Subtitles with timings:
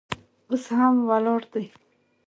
[0.49, 1.65] اوس هم ولاړ دی.